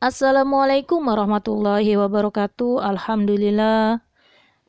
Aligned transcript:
Assalamualaikum 0.00 1.12
warahmatullahi 1.12 1.92
wabarakatuh. 2.00 2.80
Alhamdulillah. 2.80 4.00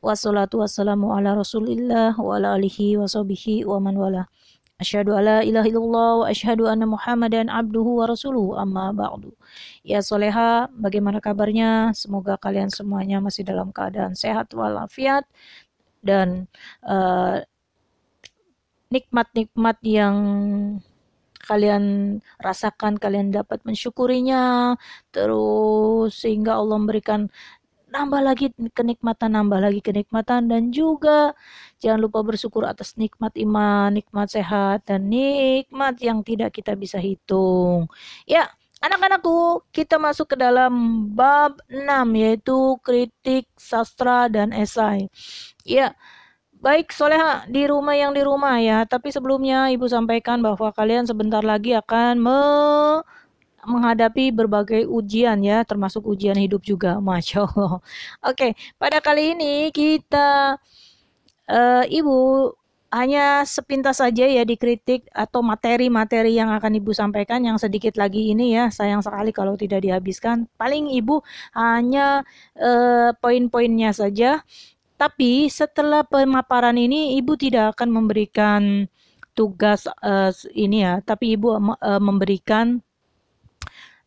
Wassalatu 0.04 0.60
wassalamu 0.60 1.08
ala 1.16 1.32
rasulillah 1.32 2.12
wa 2.20 2.36
ala 2.36 2.60
alihi 2.60 3.00
wa 3.00 3.08
sahbihi 3.08 3.64
wa 3.64 3.80
man 3.80 3.96
wala. 3.96 4.28
Asyhadu 4.76 5.16
alla 5.16 5.40
ilaha 5.40 5.64
illallah 5.64 6.10
wa 6.20 6.24
asyhadu 6.28 6.68
anna 6.68 6.84
Muhammadan 6.84 7.48
abduhu 7.48 8.04
wa 8.04 8.12
rasuluhu 8.12 8.60
amma 8.60 8.92
ba'du. 8.92 9.32
Ya 9.80 10.04
soleha, 10.04 10.68
bagaimana 10.76 11.16
kabarnya? 11.16 11.96
Semoga 11.96 12.36
kalian 12.36 12.68
semuanya 12.68 13.24
masih 13.24 13.48
dalam 13.48 13.72
keadaan 13.72 14.12
sehat 14.12 14.52
walafiat 14.52 15.24
dan 16.04 16.44
uh, 16.84 17.40
nikmat-nikmat 18.92 19.80
yang 19.80 20.12
kalian 21.46 22.18
rasakan, 22.38 22.96
kalian 22.98 23.34
dapat 23.34 23.62
mensyukurinya, 23.66 24.76
terus 25.10 26.18
sehingga 26.22 26.58
Allah 26.58 26.78
memberikan 26.78 27.30
nambah 27.92 28.20
lagi 28.24 28.46
kenikmatan, 28.72 29.36
nambah 29.36 29.60
lagi 29.60 29.84
kenikmatan 29.84 30.48
dan 30.48 30.72
juga 30.72 31.36
jangan 31.76 32.00
lupa 32.08 32.24
bersyukur 32.24 32.64
atas 32.64 32.96
nikmat 32.96 33.36
iman, 33.36 33.92
nikmat 33.92 34.32
sehat 34.32 34.88
dan 34.88 35.12
nikmat 35.12 36.00
yang 36.00 36.24
tidak 36.24 36.56
kita 36.56 36.72
bisa 36.72 36.96
hitung. 36.96 37.92
Ya, 38.24 38.48
anak-anakku, 38.80 39.68
kita 39.76 40.00
masuk 40.00 40.32
ke 40.32 40.36
dalam 40.40 41.04
bab 41.12 41.60
6 41.68 42.08
yaitu 42.16 42.80
kritik 42.80 43.44
sastra 43.60 44.32
dan 44.32 44.56
esai. 44.56 45.12
Ya, 45.68 45.92
Baik, 46.62 46.94
Soleha 46.94 47.42
di 47.50 47.66
rumah 47.66 47.98
yang 47.98 48.14
di 48.14 48.22
rumah 48.22 48.54
ya. 48.62 48.86
Tapi 48.86 49.10
sebelumnya 49.10 49.66
Ibu 49.74 49.90
sampaikan 49.90 50.38
bahwa 50.38 50.70
kalian 50.70 51.02
sebentar 51.02 51.42
lagi 51.42 51.74
akan 51.74 52.22
me 52.22 52.38
menghadapi 53.66 54.30
berbagai 54.30 54.86
ujian 54.86 55.42
ya, 55.42 55.66
termasuk 55.66 56.06
ujian 56.06 56.38
hidup 56.38 56.62
juga, 56.62 56.98
masya 57.02 57.50
Allah. 57.50 57.82
Oke, 58.22 58.54
pada 58.78 59.02
kali 59.02 59.34
ini 59.34 59.74
kita 59.74 60.54
uh, 61.50 61.84
Ibu 61.90 62.18
hanya 62.92 63.40
sepintas 63.48 64.04
saja 64.04 64.28
ya 64.28 64.44
dikritik 64.44 65.08
atau 65.16 65.40
materi-materi 65.40 66.36
yang 66.36 66.52
akan 66.52 66.76
Ibu 66.76 66.92
sampaikan 66.92 67.40
yang 67.40 67.56
sedikit 67.56 67.96
lagi 67.96 68.36
ini 68.36 68.52
ya 68.52 68.68
sayang 68.68 69.00
sekali 69.00 69.32
kalau 69.32 69.56
tidak 69.56 69.80
dihabiskan 69.80 70.44
paling 70.60 70.92
Ibu 70.92 71.24
hanya 71.56 72.20
uh, 72.60 73.16
poin-poinnya 73.16 73.96
saja 73.96 74.44
tapi 75.02 75.50
setelah 75.50 76.06
pemaparan 76.06 76.78
ini 76.78 77.18
ibu 77.18 77.34
tidak 77.34 77.74
akan 77.74 77.90
memberikan 77.90 78.86
tugas 79.34 79.90
uh, 79.98 80.30
ini 80.54 80.86
ya, 80.86 81.02
tapi 81.02 81.34
ibu 81.34 81.58
uh, 81.58 81.98
memberikan 81.98 82.78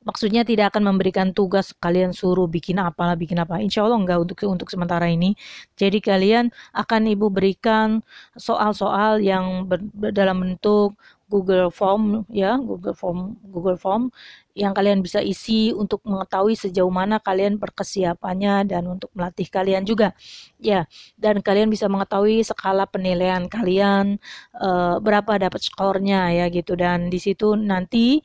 maksudnya 0.08 0.48
tidak 0.48 0.72
akan 0.72 0.96
memberikan 0.96 1.36
tugas 1.36 1.76
kalian 1.84 2.16
suruh 2.16 2.48
bikin 2.48 2.80
apa 2.80 3.12
lah 3.12 3.18
bikin 3.20 3.44
apa. 3.44 3.60
Insya 3.60 3.84
Allah 3.84 4.00
enggak 4.00 4.24
untuk 4.24 4.38
untuk 4.48 4.72
sementara 4.72 5.12
ini. 5.12 5.36
Jadi 5.76 6.00
kalian 6.00 6.48
akan 6.72 7.02
ibu 7.12 7.28
berikan 7.28 8.00
soal-soal 8.40 9.20
yang 9.20 9.68
ber, 9.68 9.84
dalam 10.16 10.48
bentuk 10.48 10.96
Google 11.36 11.68
Form 11.68 12.24
ya 12.32 12.56
Google 12.56 12.96
Form 12.96 13.36
Google 13.44 13.76
Form 13.76 14.08
yang 14.56 14.72
kalian 14.72 15.04
bisa 15.04 15.20
isi 15.20 15.76
untuk 15.76 16.00
mengetahui 16.08 16.56
sejauh 16.56 16.88
mana 16.88 17.20
kalian 17.20 17.60
perkesiapannya 17.60 18.72
dan 18.72 18.88
untuk 18.88 19.12
melatih 19.12 19.52
kalian 19.52 19.84
juga. 19.84 20.16
Ya 20.64 20.88
dan 21.20 21.44
kalian 21.44 21.68
bisa 21.68 21.92
mengetahui 21.92 22.40
skala 22.48 22.88
penilaian 22.88 23.52
kalian 23.52 24.16
uh, 24.56 24.96
berapa 25.04 25.36
dapat 25.36 25.60
skornya 25.60 26.32
ya 26.32 26.48
gitu. 26.48 26.80
Dan 26.80 27.12
di 27.12 27.20
situ 27.20 27.60
nanti 27.60 28.24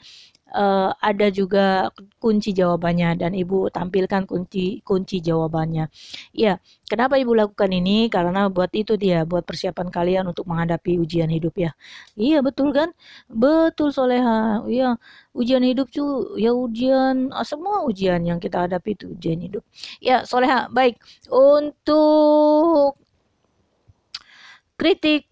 uh, 0.54 0.90
ada 1.00 1.26
juga 1.30 1.90
kunci 2.18 2.52
jawabannya 2.52 3.16
dan 3.20 3.32
ibu 3.32 3.70
tampilkan 3.70 4.26
kunci 4.26 4.82
kunci 4.84 5.22
jawabannya. 5.22 5.88
Ya, 6.34 6.58
kenapa 6.90 7.16
ibu 7.16 7.32
lakukan 7.34 7.70
ini? 7.70 8.10
Karena 8.12 8.50
buat 8.50 8.70
itu 8.74 8.94
dia, 8.98 9.24
buat 9.24 9.46
persiapan 9.46 9.88
kalian 9.88 10.24
untuk 10.30 10.46
menghadapi 10.50 10.98
ujian 11.00 11.30
hidup 11.30 11.54
ya. 11.56 11.70
Iya 12.18 12.42
betul 12.44 12.74
kan? 12.74 12.90
Betul 13.30 13.94
soleha. 13.94 14.62
Iya, 14.66 14.98
ujian 15.34 15.62
hidup 15.64 15.88
tuh 15.94 16.36
ya 16.38 16.50
ujian 16.54 17.30
ah, 17.34 17.46
semua 17.46 17.86
ujian 17.86 18.20
yang 18.26 18.38
kita 18.42 18.66
hadapi 18.66 18.94
itu 18.98 19.06
ujian 19.14 19.38
hidup. 19.40 19.62
Ya 20.02 20.26
soleha. 20.26 20.66
Baik 20.70 20.98
untuk 21.30 22.98
kritik 24.80 25.28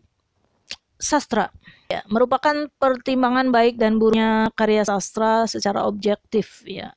sastra 0.99 1.49
ya, 1.89 2.05
merupakan 2.13 2.69
pertimbangan 2.77 3.49
baik 3.49 3.81
dan 3.81 3.97
buruknya 3.97 4.53
karya 4.53 4.85
sastra 4.85 5.49
secara 5.49 5.89
objektif 5.89 6.61
ya. 6.69 6.93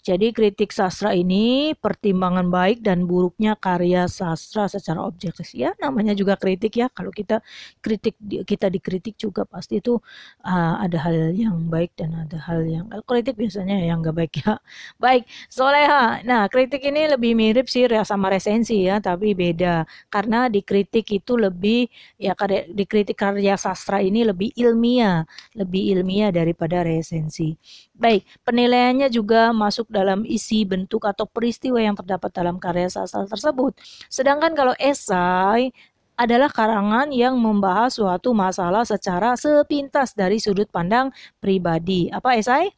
Jadi 0.00 0.32
kritik 0.32 0.72
sastra 0.72 1.12
ini 1.12 1.76
pertimbangan 1.76 2.48
baik 2.48 2.80
dan 2.80 3.04
buruknya 3.04 3.54
karya 3.56 4.08
sastra 4.08 4.64
secara 4.66 5.04
objektif. 5.04 5.52
Ya 5.52 5.76
namanya 5.76 6.16
juga 6.16 6.40
kritik 6.40 6.80
ya. 6.80 6.88
Kalau 6.88 7.12
kita 7.12 7.44
kritik 7.84 8.16
kita 8.48 8.66
dikritik 8.72 9.20
juga 9.20 9.44
pasti 9.44 9.80
itu 9.80 10.00
uh, 10.44 10.74
ada 10.80 10.98
hal 11.04 11.36
yang 11.36 11.68
baik 11.68 11.92
dan 12.00 12.16
ada 12.16 12.40
hal 12.40 12.64
yang 12.64 12.88
kritik 13.04 13.36
biasanya 13.36 13.76
yang 13.84 14.00
nggak 14.00 14.16
baik 14.16 14.32
ya. 14.40 14.56
Baik, 15.02 15.24
Soleha. 15.52 16.20
Nah 16.24 16.48
kritik 16.48 16.80
ini 16.84 17.08
lebih 17.08 17.32
mirip 17.36 17.66
sih 17.68 17.84
sama 18.04 18.32
resensi 18.32 18.86
ya, 18.88 19.00
tapi 19.02 19.32
beda 19.36 19.84
karena 20.08 20.48
dikritik 20.48 21.06
itu 21.12 21.36
lebih 21.36 21.88
ya 22.16 22.32
karya 22.36 22.68
dikritik 22.70 23.16
karya 23.16 23.54
sastra 23.60 24.00
ini 24.00 24.24
lebih 24.24 24.52
ilmiah, 24.56 25.24
lebih 25.56 25.92
ilmiah 25.96 26.30
daripada 26.32 26.82
resensi. 26.84 27.56
Baik, 28.00 28.24
penilaiannya 28.48 29.12
juga 29.12 29.52
masuk 29.52 29.92
dalam 29.92 30.24
isi, 30.24 30.64
bentuk, 30.64 31.04
atau 31.04 31.28
peristiwa 31.28 31.76
yang 31.76 31.92
terdapat 31.92 32.32
dalam 32.32 32.56
karya 32.56 32.88
sastra 32.88 33.28
tersebut. 33.28 33.76
Sedangkan 34.08 34.56
kalau 34.56 34.72
esai 34.80 35.68
adalah 36.16 36.48
karangan 36.48 37.12
yang 37.12 37.36
membahas 37.36 38.00
suatu 38.00 38.32
masalah 38.32 38.88
secara 38.88 39.36
sepintas 39.36 40.16
dari 40.16 40.40
sudut 40.40 40.68
pandang 40.72 41.12
pribadi. 41.44 42.08
Apa 42.08 42.40
esai? 42.40 42.72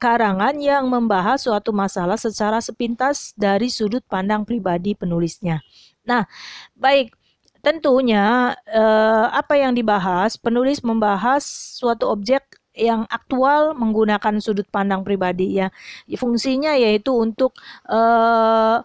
Karangan 0.00 0.56
yang 0.60 0.88
membahas 0.88 1.44
suatu 1.44 1.72
masalah 1.76 2.16
secara 2.16 2.60
sepintas 2.60 3.36
dari 3.36 3.68
sudut 3.68 4.04
pandang 4.08 4.48
pribadi 4.48 4.96
penulisnya. 4.96 5.60
Nah, 6.08 6.24
baik, 6.72 7.12
tentunya 7.60 8.56
eh, 8.64 9.26
apa 9.28 9.60
yang 9.60 9.76
dibahas, 9.76 10.40
penulis 10.40 10.80
membahas 10.80 11.44
suatu 11.76 12.08
objek 12.08 12.49
yang 12.74 13.06
aktual 13.10 13.74
menggunakan 13.74 14.38
sudut 14.38 14.66
pandang 14.70 15.02
pribadi 15.02 15.58
ya. 15.58 15.68
Fungsinya 16.14 16.74
yaitu 16.78 17.14
untuk 17.14 17.54
uh, 17.90 18.82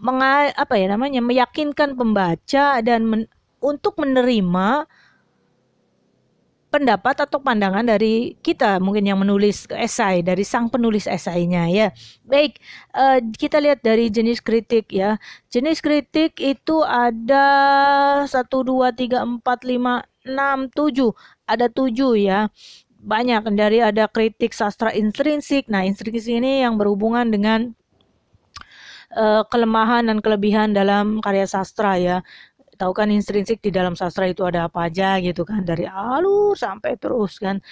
menga, 0.00 0.52
apa 0.56 0.74
ya 0.76 0.92
namanya 0.92 1.20
meyakinkan 1.24 1.96
pembaca 1.96 2.80
dan 2.80 3.00
men, 3.04 3.22
untuk 3.60 3.96
menerima 4.00 4.84
pendapat 6.66 7.24
atau 7.24 7.40
pandangan 7.40 7.86
dari 7.86 8.36
kita 8.44 8.76
mungkin 8.82 9.08
yang 9.08 9.16
menulis 9.16 9.64
esai 9.72 10.20
dari 10.20 10.44
sang 10.44 10.68
penulis 10.68 11.08
esainya 11.08 11.72
ya. 11.72 11.88
Baik, 12.28 12.60
uh, 12.92 13.22
kita 13.38 13.56
lihat 13.62 13.80
dari 13.80 14.12
jenis 14.12 14.44
kritik 14.44 14.92
ya. 14.92 15.16
Jenis 15.48 15.80
kritik 15.80 16.36
itu 16.36 16.84
ada 16.84 17.46
satu 18.28 18.60
dua 18.60 18.92
tiga 18.92 19.24
empat 19.24 19.64
lima 19.64 20.04
enam 20.26 20.66
tujuh 20.74 21.14
ada 21.46 21.70
tujuh 21.70 22.18
ya 22.18 22.50
banyak 23.06 23.46
dari 23.54 23.78
ada 23.78 24.10
kritik 24.10 24.50
sastra 24.50 24.90
intrinsik. 24.90 25.70
Nah, 25.70 25.86
intrinsik 25.86 26.42
ini 26.42 26.66
yang 26.66 26.74
berhubungan 26.74 27.30
dengan 27.30 27.70
uh, 29.14 29.46
kelemahan 29.46 30.10
dan 30.10 30.18
kelebihan 30.18 30.74
dalam 30.74 31.22
karya 31.22 31.46
sastra 31.46 31.94
ya. 32.02 32.18
Tahu 32.76 32.92
kan 32.92 33.08
intrinsik 33.08 33.64
di 33.64 33.72
dalam 33.72 33.96
sastra 33.96 34.28
itu 34.28 34.44
ada 34.44 34.68
apa 34.68 34.90
aja 34.90 35.16
gitu 35.24 35.48
kan 35.48 35.64
dari 35.64 35.88
alur 35.88 36.58
sampai 36.58 36.98
terus 37.00 37.40
kan. 37.40 37.62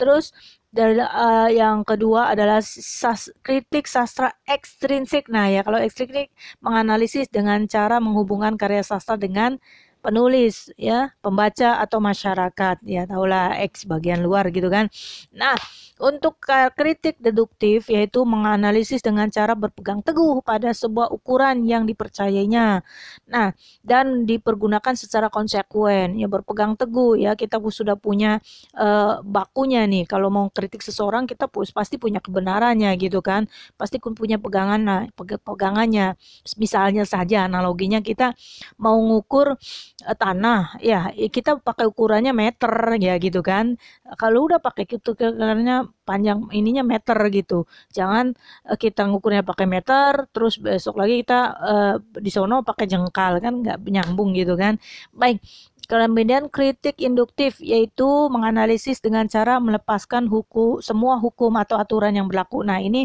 Terus 0.00 0.32
dari 0.72 0.96
uh, 0.98 1.50
yang 1.52 1.84
kedua 1.84 2.32
adalah 2.32 2.64
sas, 2.64 3.28
kritik 3.44 3.84
sastra 3.90 4.32
ekstrinsik. 4.48 5.28
Nah, 5.28 5.52
ya 5.52 5.60
kalau 5.66 5.82
ekstrinsik 5.82 6.32
menganalisis 6.64 7.28
dengan 7.28 7.66
cara 7.68 8.00
menghubungkan 8.00 8.56
karya 8.56 8.80
sastra 8.80 9.18
dengan 9.20 9.60
penulis 10.04 10.68
ya, 10.76 11.16
pembaca 11.24 11.80
atau 11.80 11.96
masyarakat 12.04 12.76
ya, 12.84 13.08
tahulah 13.08 13.56
X 13.64 13.88
bagian 13.88 14.20
luar 14.20 14.52
gitu 14.52 14.68
kan. 14.68 14.92
Nah, 15.32 15.56
untuk 16.02 16.36
kritik 16.74 17.22
deduktif 17.22 17.86
yaitu 17.86 18.26
menganalisis 18.26 18.98
dengan 18.98 19.30
cara 19.30 19.54
berpegang 19.54 20.02
teguh 20.02 20.42
pada 20.42 20.74
sebuah 20.74 21.08
ukuran 21.14 21.62
yang 21.64 21.86
dipercayainya. 21.86 22.82
Nah, 23.30 23.48
dan 23.86 24.26
dipergunakan 24.26 24.94
secara 24.98 25.30
konsekuen 25.30 26.18
ya 26.18 26.26
berpegang 26.26 26.74
teguh 26.74 27.14
ya 27.14 27.38
kita 27.38 27.62
sudah 27.70 27.94
punya 27.94 28.42
uh, 28.74 29.22
bakunya 29.22 29.86
nih. 29.86 30.04
Kalau 30.10 30.28
mau 30.34 30.50
kritik 30.50 30.82
seseorang 30.82 31.30
kita 31.30 31.46
pasti 31.48 31.96
punya 31.96 32.18
kebenarannya 32.18 32.90
gitu 32.98 33.22
kan. 33.22 33.46
Pasti 33.78 34.02
punya 34.02 34.36
pegangan 34.42 34.80
nah, 34.82 35.02
pegangannya. 35.16 36.18
Misalnya 36.58 37.06
saja 37.06 37.46
analoginya 37.46 38.02
kita 38.02 38.34
mau 38.82 38.98
ngukur 38.98 39.54
uh, 40.02 40.16
tanah, 40.18 40.82
ya 40.82 41.14
kita 41.14 41.62
pakai 41.62 41.86
ukurannya 41.86 42.34
meter 42.34 42.98
ya 42.98 43.14
gitu 43.22 43.40
kan. 43.46 43.78
Kalau 44.18 44.50
udah 44.50 44.58
pakai 44.58 44.84
itu 44.90 45.10
karena 45.14 45.86
panjang 46.08 46.50
ininya 46.50 46.82
meter 46.82 47.18
gitu. 47.30 47.68
Jangan 47.94 48.34
uh, 48.66 48.78
kita 48.78 49.06
ngukurnya 49.06 49.46
pakai 49.46 49.66
meter, 49.70 50.26
terus 50.34 50.58
besok 50.58 50.98
lagi 50.98 51.22
kita 51.22 51.40
uh, 51.62 51.94
di 52.18 52.30
pakai 52.66 52.86
jengkal 52.90 53.38
kan 53.44 53.62
nggak 53.62 53.78
nyambung 53.86 54.34
gitu 54.34 54.58
kan. 54.58 54.82
Baik, 55.14 55.38
Kemudian 55.84 56.48
kritik 56.48 56.96
induktif 56.96 57.60
yaitu 57.60 58.08
menganalisis 58.32 59.04
dengan 59.04 59.28
cara 59.28 59.60
melepaskan 59.60 60.24
hukum 60.32 60.80
semua 60.80 61.20
hukum 61.20 61.52
atau 61.60 61.76
aturan 61.76 62.16
yang 62.16 62.24
berlaku. 62.24 62.64
Nah, 62.64 62.80
ini 62.80 63.04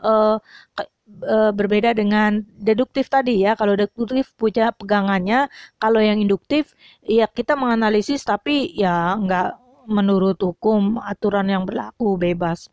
uh, 0.00 0.40
uh, 1.24 1.52
berbeda 1.52 1.92
dengan 1.92 2.42
deduktif 2.58 3.08
tadi 3.12 3.44
ya. 3.44 3.56
Kalau 3.56 3.76
deduktif 3.76 4.32
punya 4.36 4.72
pegangannya, 4.72 5.48
kalau 5.78 6.00
yang 6.00 6.20
induktif 6.20 6.72
ya 7.04 7.28
kita 7.28 7.54
menganalisis 7.54 8.24
tapi 8.24 8.72
ya 8.74 9.16
nggak 9.16 9.60
menurut 9.88 10.40
hukum 10.40 10.96
aturan 11.00 11.48
yang 11.48 11.64
berlaku 11.68 12.16
bebas. 12.16 12.72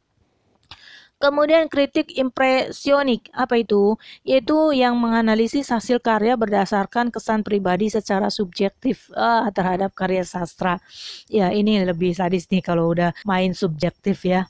Kemudian 1.22 1.70
kritik 1.70 2.18
impresionik, 2.18 3.30
apa 3.38 3.62
itu? 3.62 3.94
Yaitu 4.26 4.74
yang 4.74 4.98
menganalisis 4.98 5.70
hasil 5.70 6.02
karya 6.02 6.34
berdasarkan 6.34 7.14
kesan 7.14 7.46
pribadi 7.46 7.94
secara 7.94 8.34
subjektif 8.34 9.14
uh, 9.14 9.46
terhadap 9.54 9.94
karya 9.94 10.26
sastra. 10.26 10.82
Ya, 11.30 11.54
ini 11.54 11.78
lebih 11.86 12.18
sadis 12.18 12.50
nih 12.50 12.66
kalau 12.66 12.90
udah 12.90 13.14
main 13.22 13.54
subjektif 13.54 14.26
ya 14.26 14.50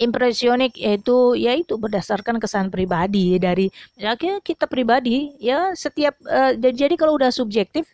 impresionik 0.00 0.72
yaitu 0.76 1.36
yaitu 1.36 1.76
berdasarkan 1.76 2.40
kesan 2.40 2.72
pribadi 2.72 3.36
dari 3.36 3.68
ya 3.96 4.16
kita 4.18 4.64
pribadi 4.68 5.36
ya 5.38 5.72
setiap 5.76 6.16
uh, 6.28 6.56
jadi 6.56 6.94
kalau 6.96 7.16
udah 7.16 7.28
subjektif 7.32 7.88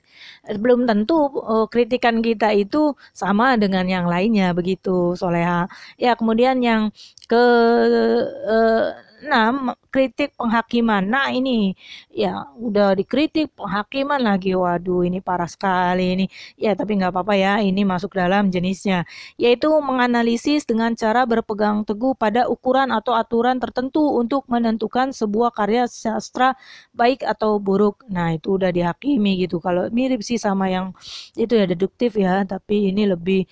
belum 0.49 0.89
tentu 0.89 1.31
uh, 1.43 1.67
kritikan 1.71 2.25
kita 2.25 2.51
itu 2.55 2.95
sama 3.15 3.55
dengan 3.61 3.85
yang 3.87 4.07
lainnya 4.09 4.51
begitu 4.57 5.15
soleha. 5.15 5.69
Ya 6.01 6.15
kemudian 6.19 6.59
yang 6.65 6.91
ke 7.29 7.43
uh, 8.49 9.09
Nah, 9.19 9.75
kritik 9.99 10.31
penghakiman. 10.39 11.03
Nah, 11.03 11.35
ini 11.35 11.75
ya 12.15 12.47
udah 12.55 12.95
dikritik 12.95 13.51
penghakiman 13.59 14.23
lagi. 14.23 14.55
Waduh, 14.55 15.03
ini 15.03 15.19
parah 15.19 15.51
sekali 15.51 16.15
ini. 16.15 16.25
Ya, 16.55 16.79
tapi 16.79 16.95
nggak 16.95 17.11
apa-apa 17.11 17.35
ya. 17.35 17.59
Ini 17.59 17.83
masuk 17.83 18.15
dalam 18.15 18.55
jenisnya, 18.55 19.03
yaitu 19.35 19.67
menganalisis 19.83 20.63
dengan 20.63 20.95
cara 20.95 21.27
berpegang 21.27 21.83
teguh 21.83 22.15
pada 22.15 22.47
ukuran 22.47 22.95
atau 22.95 23.19
aturan 23.19 23.59
tertentu 23.59 24.07
untuk 24.15 24.47
menentukan 24.47 25.11
sebuah 25.11 25.51
karya 25.51 25.91
sastra 25.91 26.55
baik 26.95 27.27
atau 27.27 27.59
buruk. 27.59 28.07
Nah, 28.07 28.39
itu 28.39 28.55
udah 28.55 28.71
dihakimi 28.71 29.43
gitu. 29.43 29.59
Kalau 29.59 29.91
mirip 29.91 30.23
sih 30.23 30.39
sama 30.39 30.71
yang 30.71 30.95
itu 31.35 31.59
ya 31.59 31.67
deduktif 31.67 32.15
ya, 32.15 32.47
tapi 32.47 32.95
ini 32.95 33.11
lebih 33.11 33.43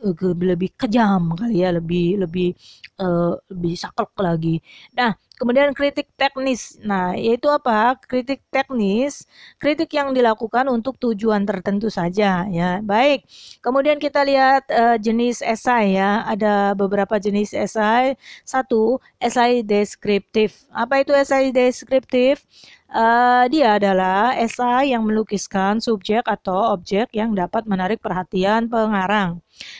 lebih 0.00 0.70
kejam 0.80 1.36
kali 1.36 1.60
ya 1.60 1.70
lebih 1.76 2.24
lebih 2.24 2.56
uh, 3.04 3.36
lebih 3.52 3.74
saklek 3.76 4.12
lagi 4.16 4.56
nah 4.96 5.12
kemudian 5.40 5.72
kritik 5.72 6.12
teknis. 6.20 6.76
Nah 6.84 7.16
yaitu 7.16 7.48
apa? 7.48 7.96
Kritik 8.04 8.44
teknis 8.52 9.24
kritik 9.56 9.88
yang 9.96 10.12
dilakukan 10.12 10.68
untuk 10.68 11.00
tujuan 11.00 11.48
tertentu 11.48 11.88
saja 11.88 12.44
ya. 12.52 12.84
Baik 12.84 13.24
kemudian 13.64 13.96
kita 13.96 14.20
lihat 14.28 14.68
uh, 14.68 14.96
jenis 15.00 15.40
esai 15.40 15.96
ya. 15.96 16.28
Ada 16.28 16.76
beberapa 16.76 17.16
jenis 17.16 17.56
esai 17.56 18.20
satu 18.44 19.00
esai 19.16 19.64
deskriptif. 19.64 20.68
Apa 20.68 21.00
itu 21.00 21.16
esai 21.16 21.48
deskriptif? 21.48 22.44
Uh, 22.90 23.46
dia 23.46 23.78
adalah 23.78 24.34
esai 24.34 24.90
yang 24.90 25.06
melukiskan 25.06 25.78
subjek 25.78 26.26
atau 26.26 26.74
objek 26.74 27.14
yang 27.14 27.30
dapat 27.38 27.62
menarik 27.64 28.02
perhatian 28.02 28.66
pengarang. 28.66 29.38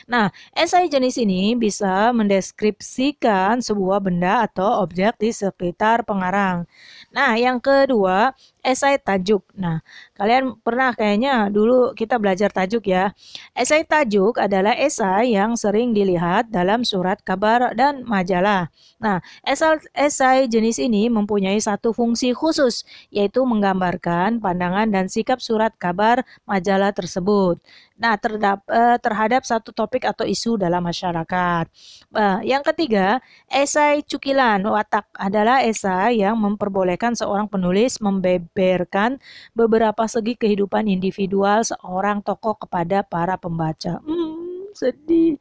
Nah, 0.09 0.29
esai 0.55 0.87
jenis 0.89 1.17
ini 1.21 1.53
bisa 1.57 2.11
mendeskripsikan 2.15 3.61
sebuah 3.61 3.99
benda 4.03 4.45
atau 4.45 4.81
objek 4.83 5.17
di 5.21 5.29
sekitar 5.33 6.03
pengarang. 6.07 6.65
Nah, 7.11 7.35
yang 7.35 7.59
kedua, 7.59 8.33
esai 8.63 9.01
tajuk. 9.01 9.43
Nah, 9.57 9.81
kalian 10.15 10.55
pernah 10.61 10.93
kayaknya 10.93 11.49
dulu 11.49 11.91
kita 11.97 12.21
belajar 12.21 12.53
tajuk 12.53 12.87
ya. 12.87 13.11
Esai 13.57 13.83
tajuk 13.83 14.37
adalah 14.37 14.77
esai 14.77 15.35
yang 15.35 15.57
sering 15.57 15.91
dilihat 15.91 16.49
dalam 16.53 16.85
surat 16.85 17.19
kabar 17.25 17.73
dan 17.73 18.05
majalah. 18.05 18.69
Nah, 19.01 19.19
esai, 19.43 19.81
esai 19.97 20.45
jenis 20.47 20.77
ini 20.77 21.09
mempunyai 21.09 21.57
satu 21.59 21.91
fungsi 21.91 22.31
khusus, 22.37 22.85
yaitu 23.09 23.43
menggambarkan 23.43 24.39
pandangan 24.39 24.87
dan 24.93 25.09
sikap 25.09 25.41
surat 25.41 25.73
kabar 25.75 26.23
majalah 26.45 26.93
tersebut. 26.93 27.59
Nah, 28.01 28.17
terdap, 28.17 28.65
eh, 28.65 28.97
terhadap 28.97 29.45
satu 29.45 29.69
topik 29.69 30.09
atau 30.09 30.25
isu 30.25 30.57
dalam 30.57 30.81
masyarakat. 30.81 31.69
Eh, 32.17 32.39
yang 32.49 32.65
ketiga, 32.65 33.21
esai 33.45 34.01
cukilan 34.01 34.57
watak 34.65 35.05
adalah 35.13 35.61
esai 35.61 36.25
yang 36.25 36.33
memperbolehkan 36.41 37.13
seorang 37.13 37.45
penulis 37.45 38.01
membeberkan 38.01 39.21
beberapa 39.53 40.09
segi 40.09 40.33
kehidupan 40.33 40.89
individual 40.89 41.61
seorang 41.61 42.25
tokoh 42.25 42.57
kepada 42.57 43.05
para 43.05 43.37
pembaca. 43.37 44.01
Hmm, 44.01 44.73
sedih. 44.73 45.37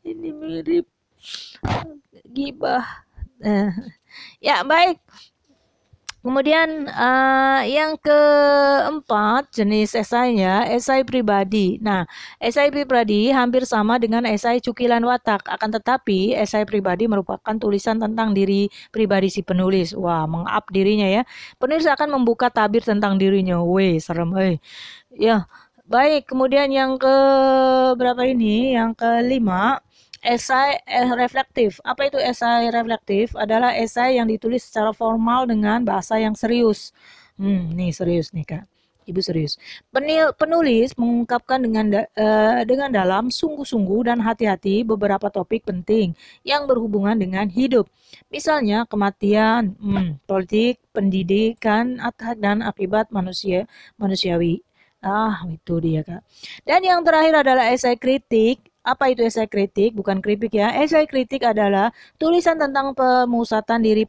Ini 0.00 0.32
mirip 0.32 0.88
gibah. 2.24 3.04
Eh, 3.44 3.68
ya, 4.40 4.64
baik. 4.64 4.96
Kemudian 6.18 6.90
uh, 6.90 7.62
yang 7.62 7.94
keempat 7.94 9.54
jenis 9.54 9.94
esainya 9.94 10.66
esai 10.66 11.06
pribadi. 11.06 11.78
Nah, 11.78 12.10
esai 12.42 12.74
pribadi 12.74 13.30
hampir 13.30 13.62
sama 13.62 14.02
dengan 14.02 14.26
esai 14.26 14.58
cukilan 14.58 14.98
watak, 15.06 15.46
akan 15.46 15.70
tetapi 15.78 16.34
esai 16.34 16.66
pribadi 16.66 17.06
merupakan 17.06 17.54
tulisan 17.54 18.02
tentang 18.02 18.34
diri 18.34 18.66
pribadi 18.90 19.30
si 19.30 19.46
penulis. 19.46 19.94
Wah, 19.94 20.26
mengap 20.26 20.66
dirinya 20.74 21.06
ya. 21.06 21.22
Penulis 21.62 21.86
akan 21.86 22.18
membuka 22.18 22.50
tabir 22.50 22.82
tentang 22.82 23.14
dirinya. 23.14 23.62
Weh, 23.62 24.02
serem 24.02 24.34
eh. 24.42 24.58
Ya, 25.14 25.46
baik. 25.86 26.26
Kemudian 26.34 26.66
yang 26.74 26.98
ke 26.98 27.14
berapa 27.94 28.26
ini? 28.26 28.74
Yang 28.74 28.98
kelima 28.98 29.78
Esai 30.18 30.82
eh, 30.82 31.10
reflektif. 31.14 31.78
Apa 31.86 32.10
itu 32.10 32.18
esai 32.18 32.68
reflektif? 32.74 33.38
Adalah 33.38 33.74
esai 33.78 34.18
yang 34.18 34.26
ditulis 34.26 34.66
secara 34.66 34.90
formal 34.90 35.46
dengan 35.46 35.86
bahasa 35.86 36.18
yang 36.18 36.34
serius. 36.34 36.90
Hmm, 37.38 37.70
nih 37.70 37.94
serius 37.94 38.34
nih 38.34 38.42
kak. 38.42 38.64
Ibu 39.08 39.24
serius. 39.24 39.56
Penil, 39.88 40.36
penulis 40.36 40.92
mengungkapkan 41.00 41.64
dengan 41.64 41.88
da, 41.88 42.02
uh, 42.12 42.60
dengan 42.68 42.92
dalam 42.92 43.32
sungguh-sungguh 43.32 44.04
dan 44.04 44.20
hati-hati 44.20 44.84
beberapa 44.84 45.32
topik 45.32 45.64
penting 45.64 46.12
yang 46.44 46.68
berhubungan 46.68 47.16
dengan 47.16 47.48
hidup. 47.48 47.88
Misalnya 48.28 48.84
kematian, 48.84 49.72
hmm, 49.80 50.20
politik, 50.28 50.76
pendidikan, 50.92 51.96
dan 52.36 52.60
akibat 52.60 53.08
manusia 53.08 53.64
manusiawi. 53.96 54.60
Ah, 55.00 55.40
itu 55.48 55.80
dia 55.80 56.04
kak. 56.04 56.20
Dan 56.68 56.84
yang 56.84 57.00
terakhir 57.00 57.46
adalah 57.46 57.72
esai 57.72 57.96
kritik 57.96 58.67
apa 58.86 59.12
itu 59.12 59.20
esai 59.26 59.44
kritik? 59.50 59.92
Bukan 59.92 60.24
kritik 60.24 60.54
ya. 60.56 60.72
Esai 60.72 61.04
kritik 61.04 61.44
adalah 61.44 61.92
tulisan 62.16 62.56
tentang 62.56 62.96
pemusatan 62.96 63.84
diri 63.84 64.08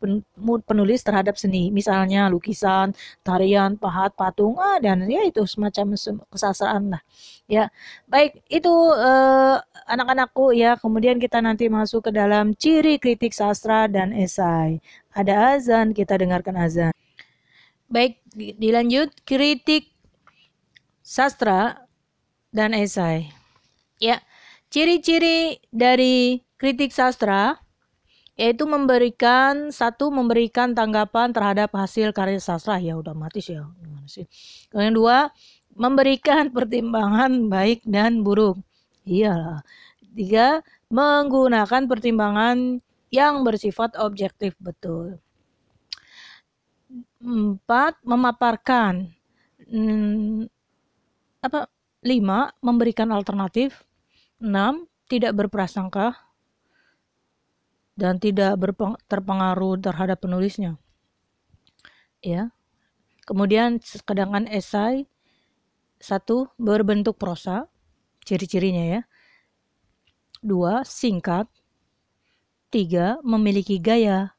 penulis 0.64 1.02
terhadap 1.04 1.36
seni. 1.36 1.68
Misalnya 1.74 2.32
lukisan, 2.32 2.96
tarian, 3.26 3.76
pahat, 3.76 4.16
patung, 4.16 4.56
ah, 4.62 4.80
dan 4.80 5.04
ya 5.10 5.26
itu 5.28 5.44
semacam 5.44 5.98
kesastraan 6.32 6.96
lah. 6.96 7.02
Ya, 7.50 7.74
baik 8.08 8.40
itu 8.48 8.72
eh, 8.96 9.58
anak-anakku 9.90 10.56
ya. 10.56 10.80
Kemudian 10.80 11.18
kita 11.20 11.42
nanti 11.44 11.68
masuk 11.68 12.08
ke 12.08 12.12
dalam 12.16 12.56
ciri 12.56 13.02
kritik 13.02 13.36
sastra 13.36 13.90
dan 13.92 14.16
esai. 14.16 14.80
Ada 15.12 15.60
azan, 15.60 15.92
kita 15.92 16.16
dengarkan 16.16 16.56
azan. 16.56 16.94
Baik, 17.90 18.22
dilanjut 18.38 19.10
kritik 19.26 19.90
sastra 21.02 21.90
dan 22.54 22.78
esai. 22.78 23.34
Ya, 24.00 24.22
Ciri-ciri 24.70 25.58
dari 25.74 26.46
kritik 26.62 26.94
sastra 26.94 27.58
yaitu 28.40 28.64
memberikan 28.70 29.74
satu 29.74 30.14
memberikan 30.14 30.72
tanggapan 30.72 31.36
terhadap 31.36 31.76
hasil 31.76 32.16
karya 32.16 32.40
sastra 32.40 32.80
ya 32.80 32.96
udah 32.96 33.12
mati 33.12 33.44
sih 33.44 33.58
ya 33.58 33.68
gimana 33.82 34.08
sih. 34.08 34.30
Yang 34.72 34.94
dua 34.96 35.18
memberikan 35.74 36.48
pertimbangan 36.56 37.50
baik 37.50 37.82
dan 37.84 38.22
buruk. 38.22 38.62
Iya. 39.04 39.66
Tiga 40.14 40.62
menggunakan 40.94 41.90
pertimbangan 41.90 42.78
yang 43.10 43.42
bersifat 43.42 43.98
objektif 43.98 44.54
betul. 44.62 45.18
Empat 47.20 47.98
memaparkan 48.06 49.10
hmm, 49.66 50.46
apa 51.42 51.66
lima 52.06 52.54
memberikan 52.64 53.12
alternatif 53.12 53.89
6. 54.40 54.88
Tidak 55.10 55.34
berprasangka 55.34 56.30
dan 58.00 58.16
tidak 58.22 58.56
terpengaruh 59.12 59.76
terhadap 59.84 60.24
penulisnya. 60.24 60.80
Ya. 62.24 62.56
Kemudian 63.28 63.84
sedangkan 63.84 64.48
esai 64.48 65.06
satu 66.00 66.48
berbentuk 66.56 67.20
prosa, 67.20 67.68
ciri-cirinya 68.24 69.00
ya. 69.00 69.02
Dua, 70.40 70.88
singkat. 70.88 71.52
Tiga, 72.70 73.18
memiliki 73.26 73.82
gaya 73.82 74.38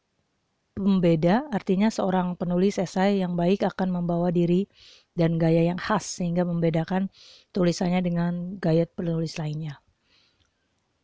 pembeda, 0.73 1.50
artinya 1.50 1.90
seorang 1.90 2.38
penulis 2.38 2.78
esai 2.78 3.21
yang 3.21 3.35
baik 3.35 3.66
akan 3.66 4.00
membawa 4.00 4.30
diri 4.33 4.71
dan 5.12 5.37
gaya 5.37 5.66
yang 5.66 5.76
khas 5.76 6.07
sehingga 6.07 6.47
membedakan 6.47 7.11
tulisannya 7.52 8.00
dengan 8.00 8.57
gaya 8.57 8.87
penulis 8.88 9.37
lainnya. 9.37 9.83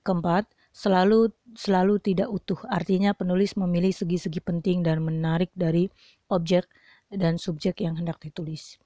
Keempat, 0.07 0.47
selalu 0.71 1.35
selalu 1.59 1.99
tidak 1.99 2.31
utuh, 2.31 2.63
artinya 2.71 3.11
penulis 3.11 3.59
memilih 3.59 3.91
segi-segi 3.91 4.39
penting 4.39 4.87
dan 4.87 5.03
menarik 5.03 5.51
dari 5.59 5.91
objek 6.31 6.71
dan 7.11 7.43
subjek 7.43 7.83
yang 7.83 7.99
hendak 7.99 8.23
ditulis. 8.23 8.79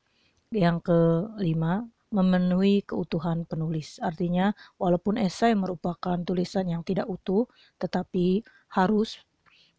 Yang 0.48 0.88
kelima, 0.88 1.84
memenuhi 2.08 2.82
keutuhan 2.88 3.44
penulis. 3.44 4.00
Artinya, 4.00 4.56
walaupun 4.80 5.20
esai 5.20 5.54
merupakan 5.54 6.18
tulisan 6.24 6.66
yang 6.66 6.82
tidak 6.82 7.06
utuh, 7.06 7.46
tetapi 7.76 8.42
harus 8.72 9.20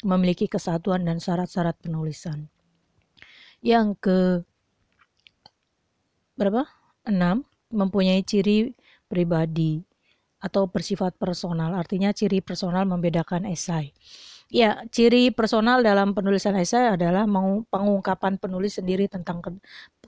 memiliki 0.06 0.46
kesatuan 0.46 1.06
dan 1.06 1.18
syarat-syarat 1.18 1.78
penulisan. 1.82 2.50
Yang 3.62 3.88
ke 4.02 4.18
berapa? 6.40 6.66
6. 7.06 7.46
Mempunyai 7.72 8.26
ciri 8.26 8.74
pribadi 9.06 9.91
atau 10.42 10.68
bersifat 10.68 11.16
personal. 11.16 11.78
Artinya 11.78 12.12
ciri 12.12 12.42
personal 12.42 12.84
membedakan 12.90 13.46
esai. 13.48 13.94
Ya, 14.52 14.84
ciri 14.92 15.32
personal 15.32 15.80
dalam 15.80 16.12
penulisan 16.12 16.60
esai 16.60 16.92
adalah 16.92 17.24
pengungkapan 17.72 18.36
penulis 18.36 18.76
sendiri 18.76 19.08
tentang 19.08 19.40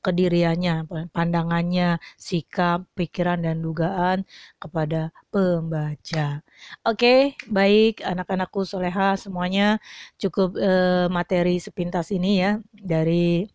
kediriannya, 0.04 0.84
pandangannya, 1.16 1.96
sikap, 2.20 2.84
pikiran, 2.92 3.40
dan 3.40 3.64
dugaan 3.64 4.28
kepada 4.60 5.16
pembaca. 5.32 6.44
Oke, 6.84 7.40
baik 7.48 8.04
anak-anakku 8.04 8.68
soleha 8.68 9.16
semuanya 9.16 9.80
cukup 10.20 10.60
eh, 10.60 11.08
materi 11.08 11.64
sepintas 11.64 12.12
ini 12.12 12.44
ya 12.44 12.60
dari 12.76 13.48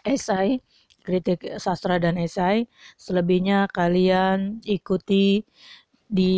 esai 0.00 0.64
kritik 1.00 1.60
sastra 1.60 2.00
dan 2.00 2.16
esai. 2.20 2.68
Selebihnya 2.96 3.68
kalian 3.72 4.64
ikuti 4.64 5.44
di 6.10 6.36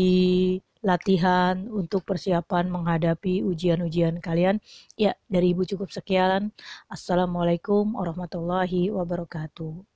latihan 0.85 1.57
untuk 1.73 2.05
persiapan 2.05 2.69
menghadapi 2.69 3.41
ujian-ujian 3.47 4.21
kalian. 4.21 4.61
Ya, 4.99 5.17
dari 5.33 5.57
Ibu 5.57 5.65
cukup 5.65 5.89
sekian. 5.95 6.53
Assalamualaikum 6.91 7.97
warahmatullahi 7.97 8.93
wabarakatuh. 8.93 9.92